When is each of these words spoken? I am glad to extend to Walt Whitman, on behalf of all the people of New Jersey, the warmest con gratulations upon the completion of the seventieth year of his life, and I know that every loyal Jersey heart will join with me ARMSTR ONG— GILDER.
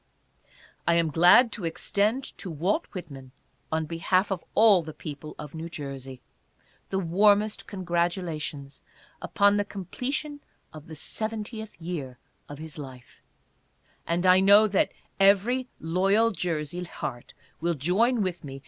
I 0.87 0.95
am 0.95 1.11
glad 1.11 1.51
to 1.51 1.63
extend 1.63 2.23
to 2.39 2.49
Walt 2.49 2.87
Whitman, 2.87 3.33
on 3.71 3.85
behalf 3.85 4.31
of 4.31 4.43
all 4.55 4.81
the 4.81 4.95
people 4.95 5.35
of 5.37 5.53
New 5.53 5.69
Jersey, 5.69 6.23
the 6.89 6.97
warmest 6.97 7.67
con 7.67 7.83
gratulations 7.83 8.81
upon 9.21 9.57
the 9.57 9.63
completion 9.63 10.39
of 10.73 10.87
the 10.87 10.95
seventieth 10.95 11.79
year 11.79 12.17
of 12.49 12.57
his 12.57 12.79
life, 12.79 13.21
and 14.07 14.25
I 14.25 14.39
know 14.39 14.65
that 14.67 14.91
every 15.19 15.67
loyal 15.79 16.31
Jersey 16.31 16.83
heart 16.83 17.35
will 17.59 17.75
join 17.75 18.23
with 18.23 18.43
me 18.43 18.53
ARMSTR 18.53 18.55
ONG— 18.55 18.57
GILDER. 18.57 18.59